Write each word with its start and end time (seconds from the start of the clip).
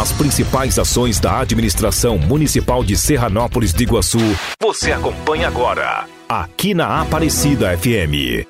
As 0.00 0.12
principais 0.12 0.78
ações 0.78 1.20
da 1.20 1.40
administração 1.40 2.16
municipal 2.16 2.82
de 2.82 2.96
Serranópolis 2.96 3.70
de 3.74 3.82
Iguaçu, 3.82 4.18
você 4.58 4.92
acompanha 4.92 5.46
agora, 5.46 6.06
aqui 6.26 6.72
na 6.72 7.02
Aparecida 7.02 7.76
FM. 7.76 8.48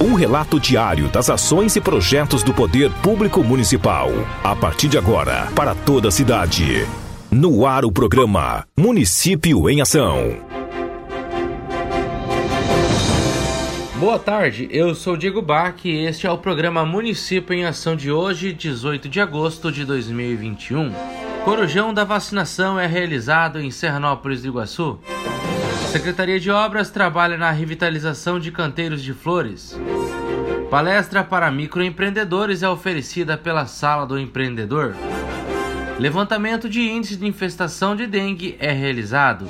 Um 0.00 0.14
relato 0.14 0.58
diário 0.58 1.06
das 1.10 1.30
ações 1.30 1.76
e 1.76 1.80
projetos 1.80 2.42
do 2.42 2.52
Poder 2.52 2.90
Público 3.04 3.44
Municipal. 3.44 4.08
A 4.42 4.56
partir 4.56 4.88
de 4.88 4.98
agora, 4.98 5.46
para 5.54 5.72
toda 5.72 6.08
a 6.08 6.10
cidade. 6.10 6.84
No 7.30 7.64
ar 7.64 7.84
o 7.84 7.92
programa 7.92 8.66
Município 8.76 9.70
em 9.70 9.80
Ação. 9.80 10.59
Boa 14.00 14.18
tarde, 14.18 14.66
eu 14.72 14.94
sou 14.94 15.14
Diego 15.14 15.42
Bach 15.42 15.76
e 15.84 16.06
este 16.06 16.26
é 16.26 16.30
o 16.30 16.38
programa 16.38 16.86
Município 16.86 17.52
em 17.52 17.66
Ação 17.66 17.94
de 17.94 18.10
hoje, 18.10 18.50
18 18.50 19.10
de 19.10 19.20
agosto 19.20 19.70
de 19.70 19.84
2021. 19.84 20.90
Corujão 21.44 21.92
da 21.92 22.02
vacinação 22.02 22.80
é 22.80 22.86
realizado 22.86 23.60
em 23.60 23.70
Serranópolis 23.70 24.40
do 24.40 24.48
Iguaçu. 24.48 24.98
Secretaria 25.92 26.40
de 26.40 26.50
Obras 26.50 26.88
trabalha 26.88 27.36
na 27.36 27.50
revitalização 27.50 28.40
de 28.40 28.50
canteiros 28.50 29.02
de 29.02 29.12
flores. 29.12 29.78
Palestra 30.70 31.22
para 31.22 31.50
microempreendedores 31.50 32.62
é 32.62 32.68
oferecida 32.70 33.36
pela 33.36 33.66
Sala 33.66 34.06
do 34.06 34.18
Empreendedor. 34.18 34.94
Levantamento 35.98 36.70
de 36.70 36.80
índice 36.80 37.16
de 37.16 37.26
infestação 37.26 37.94
de 37.94 38.06
dengue 38.06 38.56
é 38.58 38.72
realizado. 38.72 39.46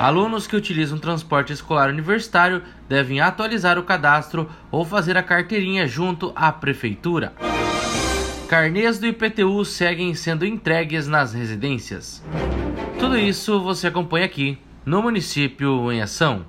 Alunos 0.00 0.46
que 0.46 0.56
utilizam 0.56 0.98
transporte 0.98 1.52
escolar 1.52 1.90
universitário 1.90 2.62
devem 2.88 3.20
atualizar 3.20 3.78
o 3.78 3.82
cadastro 3.82 4.48
ou 4.70 4.82
fazer 4.82 5.14
a 5.14 5.22
carteirinha 5.22 5.86
junto 5.86 6.32
à 6.34 6.50
prefeitura. 6.50 7.34
Carnês 8.48 8.98
do 8.98 9.06
IPTU 9.06 9.62
seguem 9.62 10.14
sendo 10.14 10.46
entregues 10.46 11.06
nas 11.06 11.34
residências. 11.34 12.24
Tudo 12.98 13.18
isso 13.18 13.60
você 13.60 13.88
acompanha 13.88 14.24
aqui 14.24 14.58
no 14.86 15.02
município 15.02 15.92
em 15.92 16.00
ação. 16.00 16.46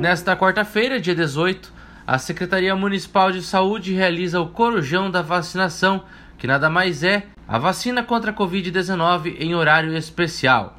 Nesta 0.00 0.36
quarta-feira, 0.36 1.00
dia 1.00 1.14
18, 1.14 1.72
a 2.04 2.18
Secretaria 2.18 2.74
Municipal 2.74 3.30
de 3.30 3.42
Saúde 3.42 3.94
realiza 3.94 4.40
o 4.40 4.48
Corujão 4.48 5.08
da 5.08 5.22
Vacinação, 5.22 6.02
que 6.36 6.48
nada 6.48 6.68
mais 6.68 7.04
é 7.04 7.26
a 7.46 7.58
vacina 7.58 8.02
contra 8.02 8.32
a 8.32 8.34
Covid-19 8.34 9.36
em 9.38 9.54
horário 9.54 9.96
especial. 9.96 10.78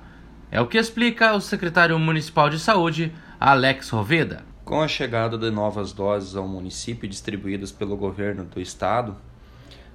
É 0.51 0.59
o 0.59 0.65
que 0.65 0.79
explica 0.79 1.35
o 1.35 1.41
secretário 1.41 1.97
municipal 1.99 2.49
de 2.49 2.57
saúde, 2.57 3.13
Alex 3.39 3.89
Roveda. 3.89 4.43
Com 4.65 4.81
a 4.81 4.87
chegada 4.87 5.37
de 5.37 5.51
novas 5.51 5.93
doses 5.93 6.35
ao 6.35 6.47
município 6.47 7.07
distribuídas 7.07 7.71
pelo 7.71 7.95
governo 7.95 8.45
do 8.45 8.59
estado, 8.59 9.15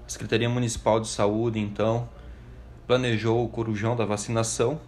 a 0.06 0.08
Secretaria 0.08 0.48
Municipal 0.48 1.00
de 1.00 1.08
Saúde, 1.08 1.58
então, 1.58 2.08
planejou 2.86 3.44
o 3.44 3.48
corujão 3.48 3.96
da 3.96 4.04
vacinação 4.04 4.80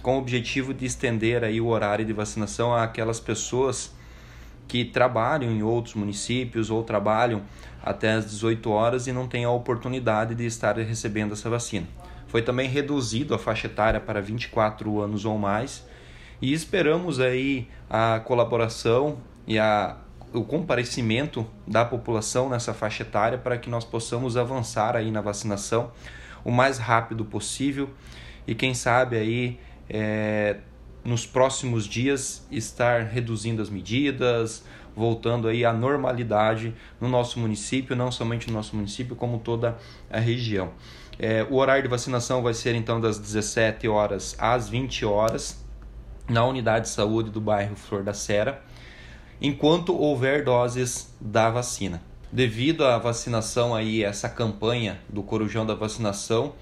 com 0.00 0.14
o 0.14 0.18
objetivo 0.20 0.72
de 0.72 0.86
estender 0.86 1.42
aí 1.42 1.60
o 1.60 1.66
horário 1.66 2.04
de 2.04 2.12
vacinação 2.12 2.72
àquelas 2.72 3.18
pessoas 3.18 3.92
que 4.68 4.84
trabalham 4.84 5.50
em 5.50 5.64
outros 5.64 5.96
municípios 5.96 6.70
ou 6.70 6.84
trabalham 6.84 7.42
até 7.82 8.12
às 8.12 8.26
18 8.26 8.70
horas 8.70 9.08
e 9.08 9.12
não 9.12 9.26
têm 9.26 9.44
a 9.44 9.50
oportunidade 9.50 10.36
de 10.36 10.46
estar 10.46 10.76
recebendo 10.76 11.32
essa 11.32 11.50
vacina. 11.50 11.88
Foi 12.30 12.42
também 12.42 12.68
reduzido 12.68 13.34
a 13.34 13.38
faixa 13.40 13.66
etária 13.66 13.98
para 13.98 14.22
24 14.22 15.00
anos 15.00 15.24
ou 15.24 15.36
mais. 15.36 15.84
E 16.40 16.52
esperamos 16.52 17.18
aí 17.18 17.66
a 17.90 18.20
colaboração 18.20 19.18
e 19.48 19.58
a, 19.58 19.96
o 20.32 20.44
comparecimento 20.44 21.44
da 21.66 21.84
população 21.84 22.48
nessa 22.48 22.72
faixa 22.72 23.02
etária 23.02 23.36
para 23.36 23.58
que 23.58 23.68
nós 23.68 23.84
possamos 23.84 24.36
avançar 24.36 24.94
aí 24.94 25.10
na 25.10 25.20
vacinação 25.20 25.90
o 26.44 26.52
mais 26.52 26.78
rápido 26.78 27.24
possível. 27.24 27.90
E 28.46 28.54
quem 28.54 28.74
sabe 28.74 29.16
aí 29.16 29.58
é, 29.88 30.58
nos 31.04 31.26
próximos 31.26 31.84
dias 31.84 32.46
estar 32.48 33.06
reduzindo 33.06 33.60
as 33.60 33.68
medidas, 33.68 34.64
voltando 34.94 35.48
aí 35.48 35.64
à 35.64 35.72
normalidade 35.72 36.74
no 37.00 37.08
nosso 37.08 37.38
município, 37.38 37.96
não 37.96 38.10
somente 38.10 38.48
no 38.48 38.54
nosso 38.54 38.76
município, 38.76 39.16
como 39.16 39.38
toda 39.38 39.76
a 40.10 40.18
região. 40.18 40.70
É, 41.18 41.46
o 41.50 41.56
horário 41.56 41.82
de 41.82 41.88
vacinação 41.88 42.42
vai 42.42 42.54
ser 42.54 42.74
então 42.74 43.00
das 43.00 43.18
17 43.18 43.86
horas 43.88 44.34
às 44.38 44.68
20 44.68 45.04
horas 45.04 45.64
na 46.28 46.44
unidade 46.44 46.86
de 46.86 46.90
saúde 46.92 47.30
do 47.30 47.40
bairro 47.40 47.76
Flor 47.76 48.02
da 48.02 48.14
Serra, 48.14 48.62
enquanto 49.40 49.94
houver 49.94 50.44
doses 50.44 51.14
da 51.20 51.50
vacina. 51.50 52.00
Devido 52.32 52.84
à 52.84 52.96
vacinação 52.96 53.74
aí, 53.74 54.04
essa 54.04 54.28
campanha 54.28 55.00
do 55.08 55.22
Corujão 55.22 55.66
da 55.66 55.74
Vacinação, 55.74 56.54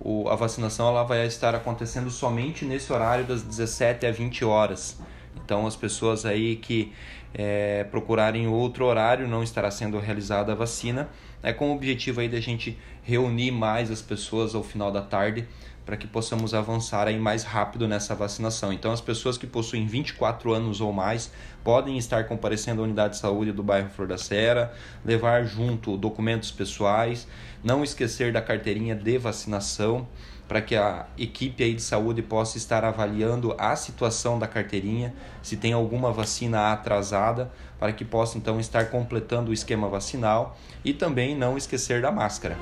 o, 0.00 0.28
a 0.30 0.34
vacinação 0.34 0.88
ela 0.88 1.04
vai 1.04 1.26
estar 1.26 1.54
acontecendo 1.54 2.10
somente 2.10 2.64
nesse 2.64 2.90
horário 2.90 3.26
das 3.26 3.42
17 3.42 4.06
às 4.06 4.16
20 4.16 4.44
horas. 4.46 4.98
Então 5.44 5.66
as 5.66 5.76
pessoas 5.76 6.24
aí 6.24 6.56
que 6.56 6.92
é, 7.32 7.84
procurarem 7.84 8.46
outro 8.48 8.84
horário 8.84 9.28
não 9.28 9.42
estará 9.42 9.70
sendo 9.70 9.98
realizada 9.98 10.52
a 10.52 10.54
vacina 10.54 11.08
é 11.42 11.52
com 11.52 11.70
o 11.70 11.74
objetivo 11.74 12.20
aí 12.20 12.28
da 12.28 12.40
gente 12.40 12.76
reunir 13.02 13.50
mais 13.50 13.90
as 13.90 14.02
pessoas 14.02 14.54
ao 14.54 14.62
final 14.62 14.90
da 14.90 15.00
tarde 15.00 15.46
para 15.86 15.96
que 15.96 16.06
possamos 16.06 16.54
avançar 16.54 17.08
aí 17.08 17.18
mais 17.18 17.42
rápido 17.42 17.88
nessa 17.88 18.14
vacinação. 18.14 18.72
Então, 18.72 18.92
as 18.92 19.00
pessoas 19.00 19.36
que 19.36 19.46
possuem 19.46 19.86
24 19.86 20.52
anos 20.52 20.80
ou 20.80 20.92
mais 20.92 21.32
podem 21.64 21.98
estar 21.98 22.28
comparecendo 22.28 22.80
à 22.80 22.84
unidade 22.84 23.14
de 23.14 23.20
saúde 23.20 23.50
do 23.50 23.62
bairro 23.62 23.90
Flor 23.90 24.06
da 24.06 24.16
Serra, 24.16 24.72
levar 25.04 25.42
junto 25.44 25.96
documentos 25.96 26.52
pessoais, 26.52 27.26
não 27.64 27.82
esquecer 27.82 28.32
da 28.32 28.40
carteirinha 28.40 28.94
de 28.94 29.18
vacinação 29.18 30.06
para 30.50 30.60
que 30.60 30.74
a 30.74 31.06
equipe 31.16 31.62
aí 31.62 31.74
de 31.74 31.80
saúde 31.80 32.22
possa 32.22 32.58
estar 32.58 32.84
avaliando 32.84 33.54
a 33.56 33.76
situação 33.76 34.36
da 34.36 34.48
carteirinha, 34.48 35.14
se 35.40 35.56
tem 35.56 35.72
alguma 35.72 36.10
vacina 36.12 36.72
atrasada, 36.72 37.52
para 37.78 37.92
que 37.92 38.04
possa 38.04 38.36
então 38.36 38.58
estar 38.58 38.86
completando 38.86 39.52
o 39.52 39.54
esquema 39.54 39.88
vacinal 39.88 40.58
e 40.84 40.92
também 40.92 41.36
não 41.36 41.56
esquecer 41.56 42.02
da 42.02 42.10
máscara. 42.10 42.58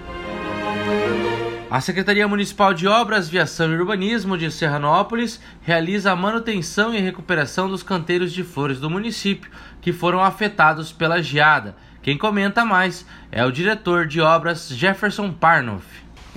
A 1.70 1.80
Secretaria 1.80 2.28
Municipal 2.28 2.74
de 2.74 2.86
Obras, 2.86 3.26
Viação 3.26 3.72
e 3.72 3.78
Urbanismo 3.78 4.36
de 4.36 4.50
Serranópolis 4.50 5.40
realiza 5.62 6.12
a 6.12 6.16
manutenção 6.16 6.94
e 6.94 7.00
recuperação 7.00 7.70
dos 7.70 7.82
canteiros 7.82 8.34
de 8.34 8.44
flores 8.44 8.78
do 8.78 8.90
município 8.90 9.50
que 9.80 9.94
foram 9.94 10.22
afetados 10.22 10.92
pela 10.92 11.22
geada. 11.22 11.74
Quem 12.02 12.18
comenta 12.18 12.66
mais 12.66 13.06
é 13.32 13.42
o 13.46 13.50
diretor 13.50 14.06
de 14.06 14.20
obras 14.20 14.68
Jefferson 14.68 15.32
Parnoff. 15.32 15.86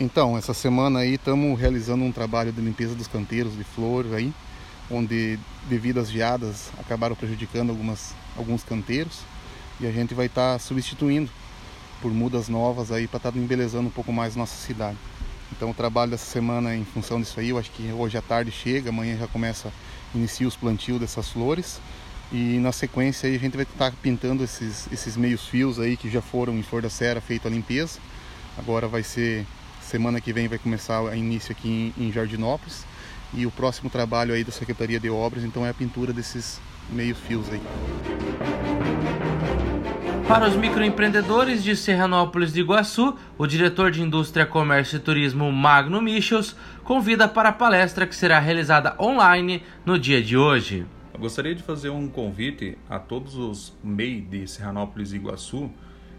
Então, 0.03 0.35
essa 0.35 0.51
semana 0.51 1.01
aí 1.01 1.13
estamos 1.13 1.59
realizando 1.59 2.03
um 2.03 2.11
trabalho 2.11 2.51
de 2.51 2.59
limpeza 2.59 2.95
dos 2.95 3.05
canteiros 3.05 3.55
de 3.55 3.63
flores 3.63 4.11
aí, 4.11 4.33
onde 4.89 5.37
devido 5.69 5.99
às 5.99 6.09
geadas 6.09 6.71
acabaram 6.79 7.15
prejudicando 7.15 7.69
algumas, 7.69 8.15
alguns 8.35 8.63
canteiros 8.63 9.19
e 9.79 9.85
a 9.85 9.91
gente 9.91 10.15
vai 10.15 10.25
estar 10.25 10.53
tá 10.53 10.57
substituindo 10.57 11.29
por 12.01 12.11
mudas 12.11 12.49
novas 12.49 12.91
aí 12.91 13.05
para 13.05 13.17
estar 13.17 13.31
tá 13.31 13.37
embelezando 13.37 13.89
um 13.89 13.91
pouco 13.91 14.11
mais 14.11 14.35
nossa 14.35 14.55
cidade. 14.55 14.97
Então 15.51 15.69
o 15.69 15.73
trabalho 15.73 16.09
dessa 16.09 16.25
semana 16.25 16.75
em 16.75 16.83
função 16.83 17.21
disso 17.21 17.39
aí, 17.39 17.49
eu 17.49 17.59
acho 17.59 17.69
que 17.69 17.91
hoje 17.91 18.17
à 18.17 18.23
tarde 18.23 18.49
chega, 18.49 18.89
amanhã 18.89 19.15
já 19.19 19.27
começa, 19.27 19.71
inicia 20.15 20.47
os 20.47 20.55
plantios 20.55 20.99
dessas 20.99 21.29
flores 21.29 21.79
e 22.31 22.57
na 22.57 22.71
sequência 22.71 23.29
aí 23.29 23.35
a 23.35 23.39
gente 23.39 23.55
vai 23.55 23.65
estar 23.65 23.91
tá 23.91 23.97
pintando 24.01 24.43
esses, 24.43 24.91
esses 24.91 25.15
meios 25.15 25.45
fios 25.45 25.79
aí 25.79 25.95
que 25.95 26.09
já 26.09 26.23
foram 26.23 26.57
em 26.57 26.63
flor 26.63 26.81
da 26.81 26.89
serra 26.89 27.21
feito 27.21 27.47
a 27.47 27.51
limpeza. 27.51 27.99
Agora 28.57 28.87
vai 28.87 29.03
ser 29.03 29.45
Semana 29.91 30.21
que 30.21 30.31
vem 30.31 30.47
vai 30.47 30.57
começar 30.57 31.01
o 31.01 31.13
início 31.13 31.51
aqui 31.51 31.93
em, 31.97 32.13
Jardinópolis. 32.13 32.85
E 33.33 33.45
o 33.45 33.51
próximo 33.51 33.89
trabalho 33.89 34.33
aí 34.33 34.41
da 34.41 34.49
Secretaria 34.49 34.97
de 34.97 35.09
Obras, 35.09 35.43
então, 35.43 35.65
é 35.65 35.69
a 35.69 35.73
pintura 35.73 36.13
desses 36.13 36.61
meio 36.89 37.13
fios 37.13 37.49
aí. 37.49 37.61
Para 40.29 40.47
os 40.47 40.55
microempreendedores 40.55 41.61
de 41.61 41.75
Serranópolis 41.75 42.53
de 42.53 42.61
Iguaçu, 42.61 43.17
o 43.37 43.45
diretor 43.45 43.91
de 43.91 44.01
Indústria, 44.01 44.45
Comércio 44.45 44.95
e 44.95 44.99
Turismo 45.01 45.51
Magno 45.51 46.01
Michels 46.01 46.55
convida 46.85 47.27
para 47.27 47.49
a 47.49 47.53
palestra 47.53 48.07
que 48.07 48.15
será 48.15 48.39
realizada 48.39 48.95
online 48.97 49.61
no 49.85 49.99
dia 49.99 50.23
de 50.23 50.37
hoje. 50.37 50.85
Eu 51.13 51.19
gostaria 51.19 51.53
de 51.53 51.63
fazer 51.63 51.89
um 51.89 52.07
convite 52.07 52.77
a 52.89 52.97
todos 52.97 53.35
os 53.35 53.77
MEI 53.83 54.21
de 54.21 54.47
Serranópolis 54.47 55.11
e 55.11 55.17
Iguaçu 55.17 55.69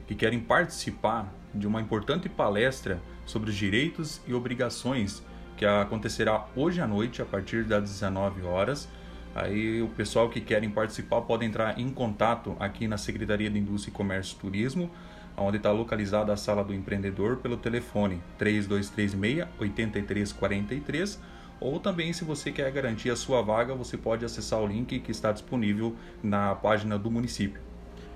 que 0.06 0.14
querem 0.14 0.40
participar 0.40 1.32
de 1.54 1.66
uma 1.66 1.80
importante 1.80 2.28
palestra 2.28 3.00
sobre 3.24 3.50
os 3.50 3.56
direitos 3.56 4.20
e 4.26 4.34
obrigações 4.34 5.22
que 5.56 5.64
acontecerá 5.64 6.46
hoje 6.56 6.80
à 6.80 6.86
noite 6.86 7.22
a 7.22 7.24
partir 7.24 7.64
das 7.64 7.82
19 7.82 8.42
horas. 8.42 8.88
Aí 9.34 9.80
o 9.80 9.88
pessoal 9.88 10.28
que 10.28 10.40
querem 10.40 10.70
participar 10.70 11.22
pode 11.22 11.44
entrar 11.44 11.78
em 11.78 11.88
contato 11.90 12.56
aqui 12.58 12.86
na 12.86 12.98
Secretaria 12.98 13.48
de 13.48 13.58
Indústria 13.58 13.90
e 13.92 13.94
Comércio 13.94 14.36
e 14.36 14.40
Turismo, 14.40 14.90
onde 15.36 15.56
está 15.56 15.70
localizada 15.70 16.32
a 16.32 16.36
sala 16.36 16.62
do 16.62 16.74
empreendedor 16.74 17.36
pelo 17.36 17.56
telefone 17.56 18.20
3236 18.38 19.46
8343 19.58 21.20
ou 21.62 21.78
também 21.78 22.12
se 22.12 22.24
você 22.24 22.50
quer 22.50 22.70
garantir 22.72 23.08
a 23.08 23.14
sua 23.14 23.40
vaga, 23.40 23.72
você 23.72 23.96
pode 23.96 24.24
acessar 24.24 24.60
o 24.60 24.66
link 24.66 24.98
que 24.98 25.12
está 25.12 25.30
disponível 25.30 25.94
na 26.20 26.56
página 26.56 26.98
do 26.98 27.08
município. 27.08 27.71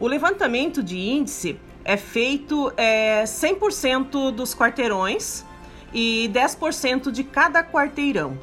O 0.00 0.08
levantamento 0.08 0.82
de 0.82 0.98
índice 0.98 1.60
é 1.84 1.98
feito 1.98 2.72
é, 2.74 3.24
100% 3.24 4.30
dos 4.30 4.54
quarteirões 4.54 5.44
e 5.92 6.30
10% 6.32 7.10
de 7.10 7.22
cada 7.22 7.62
quarteirão. 7.62 8.38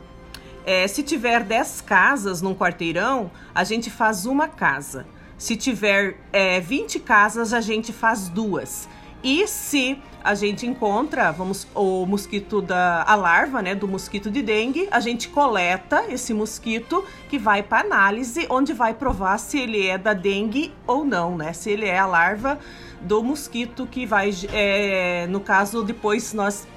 É, 0.63 0.87
se 0.87 1.01
tiver 1.01 1.43
10 1.43 1.81
casas 1.81 2.43
num 2.43 2.53
quarteirão, 2.53 3.31
a 3.55 3.63
gente 3.63 3.89
faz 3.89 4.27
uma 4.27 4.47
casa. 4.47 5.07
Se 5.41 5.55
tiver 5.55 6.17
é, 6.31 6.59
20 6.59 6.99
casas, 6.99 7.51
a 7.51 7.61
gente 7.61 7.91
faz 7.91 8.29
duas. 8.29 8.88
E 9.23 9.47
se 9.47 9.97
a 10.23 10.35
gente 10.35 10.67
encontra, 10.67 11.31
vamos, 11.31 11.67
o 11.73 12.05
mosquito 12.05 12.61
da 12.61 13.03
a 13.07 13.15
larva, 13.15 13.59
né, 13.59 13.73
do 13.73 13.88
mosquito 13.88 14.29
de 14.29 14.43
dengue, 14.43 14.88
a 14.91 14.99
gente 14.99 15.29
coleta 15.29 16.03
esse 16.09 16.31
mosquito 16.31 17.03
que 17.27 17.39
vai 17.39 17.63
para 17.63 17.83
análise, 17.83 18.45
onde 18.51 18.71
vai 18.71 18.93
provar 18.93 19.39
se 19.39 19.57
ele 19.57 19.88
é 19.88 19.97
da 19.97 20.13
dengue 20.13 20.71
ou 20.85 21.03
não, 21.03 21.35
né? 21.35 21.53
Se 21.53 21.71
ele 21.71 21.87
é 21.87 21.97
a 21.97 22.05
larva 22.05 22.59
do 23.01 23.23
mosquito 23.23 23.87
que 23.87 24.05
vai, 24.05 24.29
é, 24.53 25.25
no 25.25 25.39
caso, 25.39 25.83
depois 25.83 26.33
nós 26.33 26.67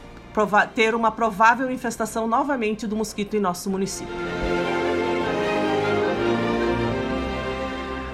ter 0.75 0.95
uma 0.95 1.13
provável 1.13 1.71
infestação 1.71 2.27
novamente 2.27 2.87
do 2.87 2.97
mosquito 2.97 3.37
em 3.37 3.41
nosso 3.41 3.69
município. 3.69 4.54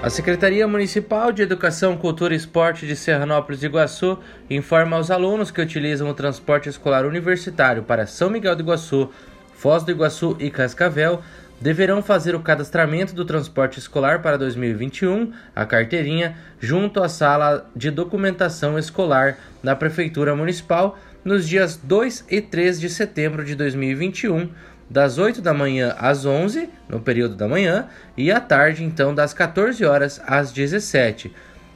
A 0.02 0.08
Secretaria 0.08 0.66
Municipal 0.66 1.30
de 1.30 1.42
Educação, 1.42 1.94
Cultura 1.94 2.32
e 2.32 2.36
Esporte 2.36 2.86
de 2.86 2.96
Serranópolis 2.96 3.60
do 3.60 3.66
Iguaçu 3.66 4.18
informa 4.48 4.96
aos 4.96 5.10
alunos 5.10 5.50
que 5.50 5.60
utilizam 5.60 6.08
o 6.08 6.14
transporte 6.14 6.70
escolar 6.70 7.04
universitário 7.04 7.82
para 7.82 8.06
São 8.06 8.30
Miguel 8.30 8.56
do 8.56 8.62
Iguaçu, 8.62 9.10
Foz 9.52 9.82
do 9.84 9.90
Iguaçu 9.90 10.34
e 10.40 10.50
Cascavel 10.50 11.20
deverão 11.60 12.02
fazer 12.02 12.34
o 12.34 12.40
cadastramento 12.40 13.14
do 13.14 13.26
transporte 13.26 13.78
escolar 13.78 14.22
para 14.22 14.38
2021, 14.38 15.34
a 15.54 15.66
carteirinha, 15.66 16.34
junto 16.58 17.02
à 17.02 17.08
sala 17.10 17.70
de 17.76 17.90
documentação 17.90 18.78
escolar 18.78 19.36
da 19.62 19.76
Prefeitura 19.76 20.34
Municipal 20.34 20.98
nos 21.22 21.46
dias 21.46 21.76
2 21.76 22.24
e 22.30 22.40
3 22.40 22.80
de 22.80 22.88
setembro 22.88 23.44
de 23.44 23.54
2021 23.54 24.48
das 24.90 25.18
8 25.18 25.40
da 25.40 25.54
manhã 25.54 25.94
às 25.96 26.26
11, 26.26 26.68
no 26.88 26.98
período 26.98 27.36
da 27.36 27.46
manhã, 27.46 27.86
e 28.16 28.32
à 28.32 28.40
tarde, 28.40 28.82
então, 28.82 29.14
das 29.14 29.32
14 29.32 29.84
horas 29.84 30.20
às 30.26 30.50
17. 30.50 31.32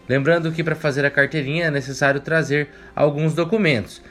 Lembrando 0.08 0.50
que 0.50 0.64
para 0.64 0.74
fazer 0.74 1.06
a 1.06 1.10
carteirinha 1.10 1.66
é 1.66 1.70
necessário 1.70 2.20
trazer 2.20 2.68
alguns 2.94 3.32
documentos: 3.32 4.02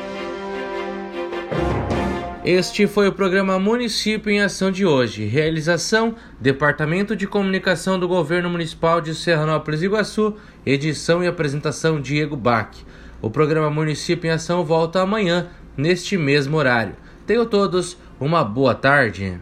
Este 2.47 2.87
foi 2.87 3.09
o 3.09 3.13
programa 3.13 3.59
Município 3.59 4.31
em 4.31 4.41
Ação 4.41 4.71
de 4.71 4.87
hoje. 4.87 5.25
Realização: 5.25 6.15
Departamento 6.41 7.17
de 7.17 7.27
Comunicação 7.27 7.99
do 7.99 8.07
Governo 8.07 8.49
Municipal 8.49 9.01
de 9.01 9.17
Serranópolis 9.17 9.83
Iguaçu. 9.83 10.37
Edição 10.65 11.25
e 11.25 11.27
apresentação: 11.27 12.01
Diego 12.01 12.37
Bach. 12.37 12.71
O 13.21 13.29
programa 13.29 13.69
Município 13.69 14.29
em 14.29 14.31
Ação 14.31 14.65
volta 14.65 15.01
amanhã, 15.01 15.49
neste 15.77 16.17
mesmo 16.17 16.57
horário. 16.57 16.95
Tenham 17.27 17.45
todos 17.45 17.99
uma 18.21 18.45
boa 18.45 18.77
tarde. 18.77 19.41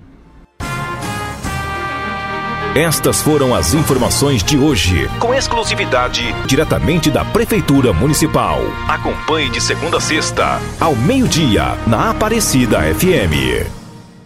Estas 2.74 3.22
foram 3.22 3.54
as 3.54 3.72
informações 3.72 4.42
de 4.42 4.58
hoje, 4.58 5.08
com 5.20 5.32
exclusividade 5.32 6.34
diretamente 6.44 7.08
da 7.08 7.24
Prefeitura 7.24 7.92
Municipal. 7.92 8.58
Acompanhe 8.88 9.48
de 9.48 9.60
segunda 9.60 9.98
a 9.98 10.00
sexta, 10.00 10.60
ao 10.80 10.96
meio-dia, 10.96 11.78
na 11.86 12.10
Aparecida 12.10 12.80
FM. 12.80 13.70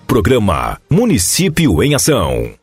Programa 0.06 0.80
Município 0.88 1.82
em 1.82 1.94
Ação. 1.94 2.57